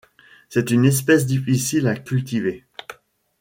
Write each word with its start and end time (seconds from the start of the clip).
C'est 0.49 0.71
une 0.71 0.83
espèce 0.85 1.27
difficile 1.27 1.85
à 1.87 1.95
cultiver. 1.95 2.65